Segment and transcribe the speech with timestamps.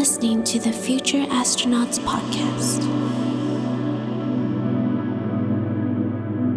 [0.00, 2.80] listening to the Future Astronauts Podcast.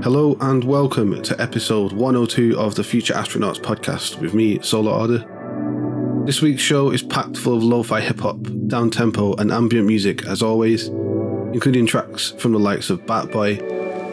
[0.01, 6.23] Hello and welcome to episode 102 of the Future Astronauts Podcast with me, Solar Order.
[6.25, 8.37] This week's show is packed full of lo fi hip hop,
[8.67, 13.59] down tempo, and ambient music as always, including tracks from the likes of Batboy,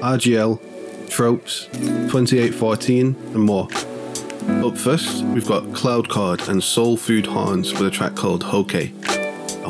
[0.01, 3.69] RGL, Tropes, 2814, and more.
[4.67, 9.20] Up first, we've got Cloudchord and Soul Food Horns with a track called Hoke.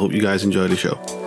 [0.01, 1.20] Hope you guys enjoy the show.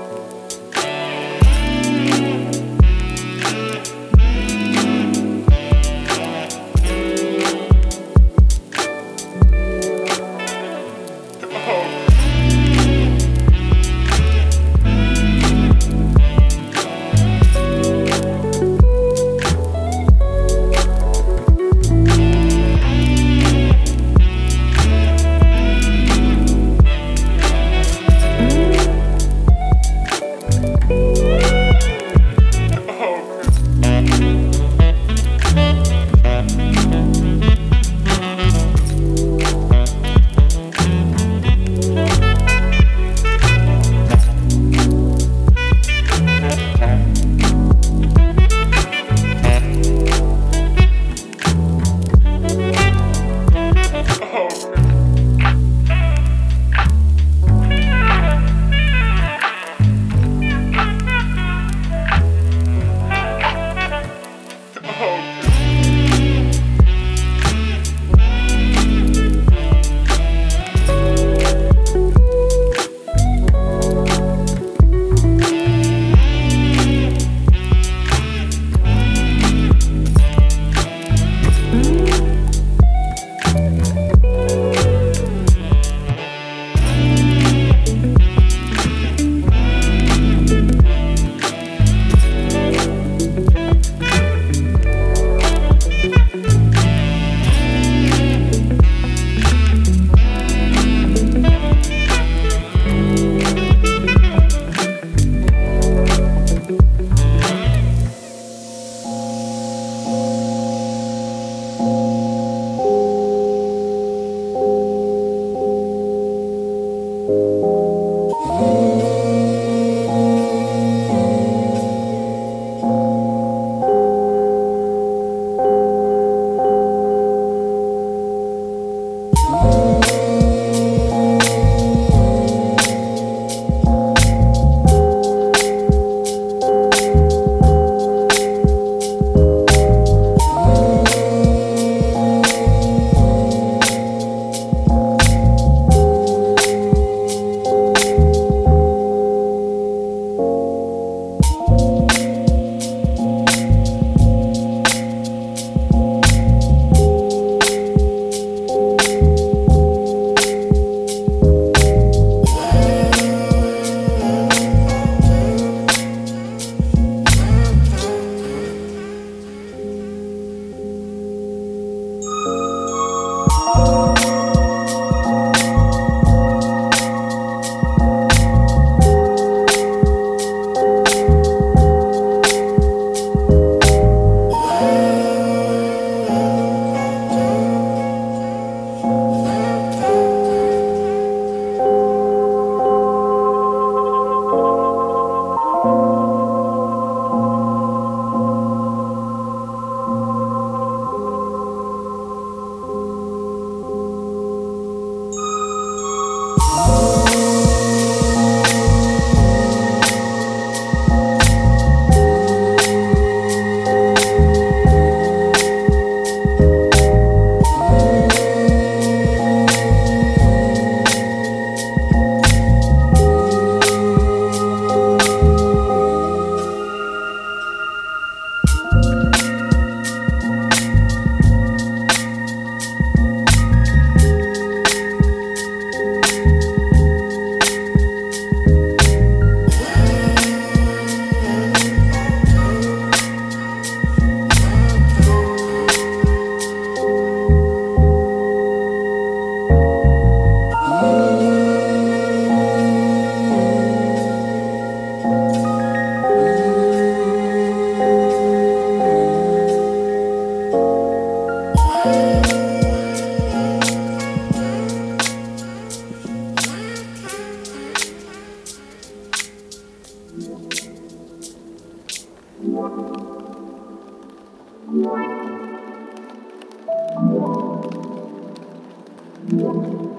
[279.49, 280.12] That particular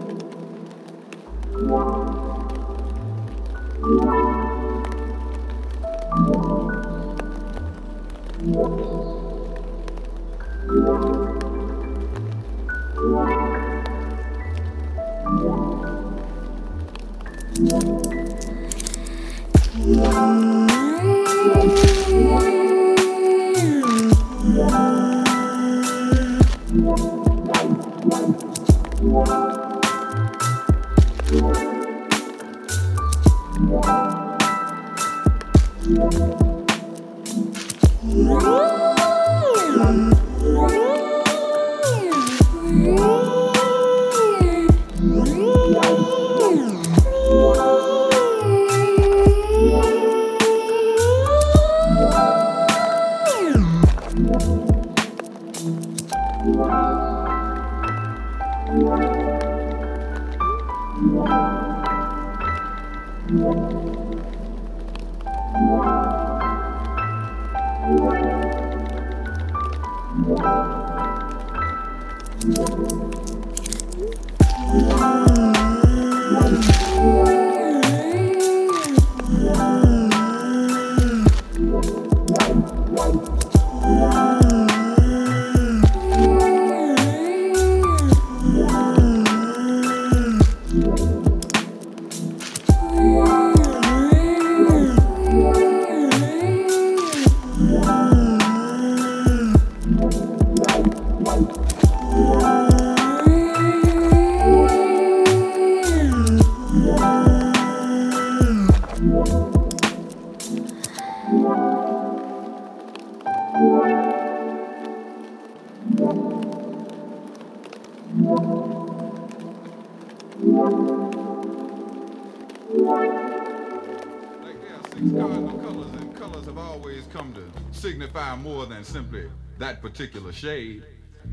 [130.35, 130.83] shade.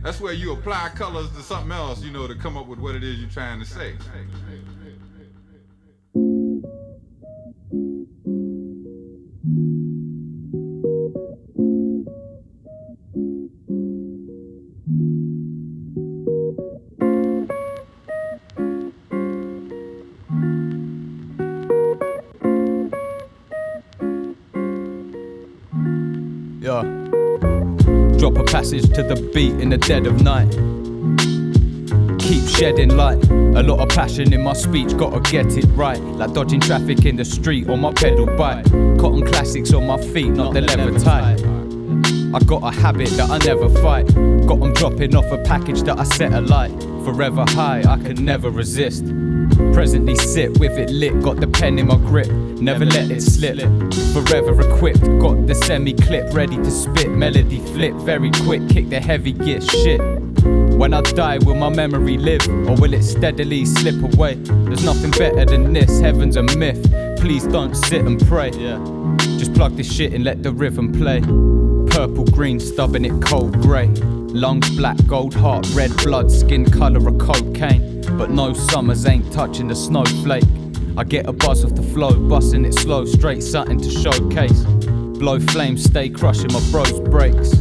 [0.03, 2.95] That's where you apply colors to something else, you know, to come up with what
[2.95, 3.95] it is you're trying to say.
[28.29, 30.51] Passage to the beat in the dead of night.
[32.19, 33.23] Keep shedding light.
[33.31, 35.99] A lot of passion in my speech, gotta get it right.
[35.99, 38.63] Like dodging traffic in the street on my pedal bike.
[38.99, 41.33] Cotton classics on my feet, not the leather tie.
[42.33, 44.05] I got a habit that I never fight.
[44.45, 46.71] Got them dropping off a package that I set alight.
[47.03, 49.03] Forever high, I can never resist.
[49.73, 53.57] Presently sit with it lit, got the pen in my grip, never let it slip.
[54.13, 57.09] Forever equipped, got the semi clip ready to spit.
[57.09, 60.01] Melody flip very quick, kick the heavy gear shit.
[60.81, 64.35] When I die, will my memory live or will it steadily slip away?
[64.35, 66.83] There's nothing better than this, heaven's a myth.
[67.19, 68.49] Please don't sit and pray.
[68.51, 68.79] Yeah.
[69.37, 71.21] Just plug this shit and let the rhythm play.
[71.91, 73.93] Purple, green, stubbing it cold grey.
[74.33, 78.01] Lungs black, gold heart, red blood, skin colour of cocaine.
[78.17, 80.45] But no summers ain't touching the snowflake.
[80.95, 84.63] I get a buzz off the flow, busting it slow, straight something to showcase.
[85.19, 87.55] Blow flames, stay crushing my bros' breaks.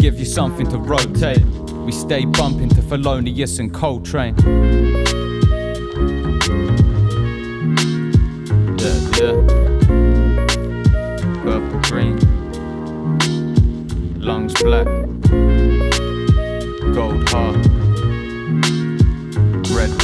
[0.00, 1.44] Give you something to rotate.
[1.84, 4.36] We stay bumping to Thelonious and Coltrane.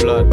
[0.01, 0.31] Blood.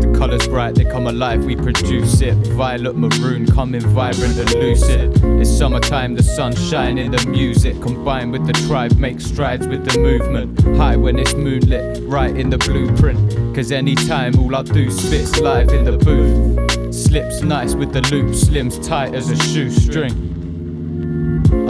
[0.00, 2.34] The colours bright, they come alive, we produce it.
[2.54, 5.20] Violet, maroon, coming vibrant and lucid.
[5.40, 9.98] It's summertime, the sun shining, the music combined with the tribe makes strides with the
[9.98, 10.60] movement.
[10.76, 13.54] High when it's moonlit, right in the blueprint.
[13.54, 16.94] Cause anytime all I do spits live in the booth.
[16.94, 20.35] Slips nice with the loop, slims tight as a shoestring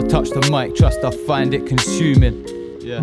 [0.09, 2.45] touch the mic, trust I find it consuming.
[2.79, 3.01] Yeah.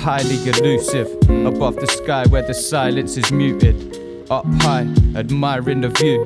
[0.00, 1.08] Highly elusive,
[1.46, 3.76] above the sky where the silence is muted.
[4.30, 6.24] Up high, admiring the view.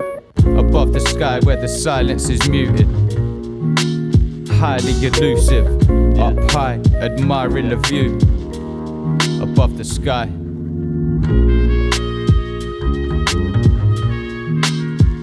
[0.59, 2.87] Above the sky where the silence is muted.
[4.59, 5.67] Highly elusive,
[6.19, 8.17] up high, admiring the view.
[9.43, 10.29] Above the sky.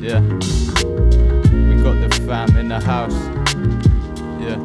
[0.02, 0.22] Yeah.
[1.68, 3.31] We got the fam in the house.
[4.42, 4.58] Yeah.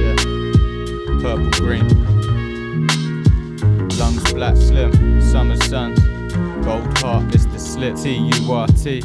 [0.00, 0.16] Yeah.
[1.20, 1.86] Purple green.
[3.98, 5.20] Lungs black slim.
[5.20, 5.94] Summer sun.
[6.62, 7.96] Gold heart, it's the slit.
[7.96, 9.02] T U R T.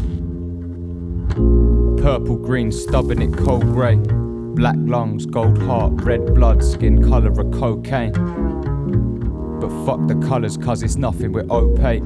[2.01, 3.97] Purple green, stubbing it cold grey.
[3.97, 8.13] Black lungs, gold heart, red blood, skin colour of cocaine.
[9.59, 12.03] But fuck the colours, cause it's nothing, we're opaque.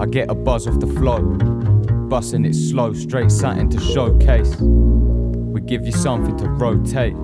[0.00, 1.20] I get a buzz off the flow,
[2.12, 4.54] busting it slow, straight something to showcase.
[4.60, 7.14] We give you something to rotate.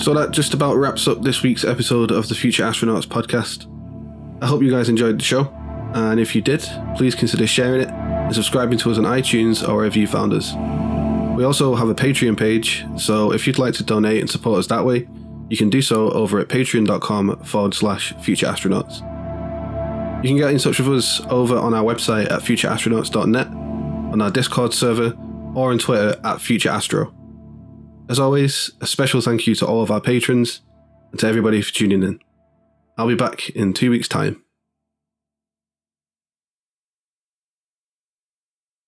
[0.00, 3.66] So that just about wraps up this week's episode of the Future Astronauts podcast.
[4.42, 5.52] I hope you guys enjoyed the show,
[5.92, 9.76] and if you did, please consider sharing it and subscribing to us on iTunes or
[9.76, 10.54] wherever you found us.
[11.36, 14.68] We also have a Patreon page, so if you'd like to donate and support us
[14.68, 15.06] that way,
[15.50, 19.00] you can do so over at patreon.com forward slash future astronauts.
[20.24, 24.30] You can get in touch with us over on our website at futureastronauts.net, on our
[24.30, 25.14] Discord server,
[25.54, 27.12] or on Twitter at futureastro.
[28.10, 30.62] As always, a special thank you to all of our patrons
[31.12, 32.18] and to everybody for tuning in.
[32.98, 34.42] I'll be back in two weeks' time.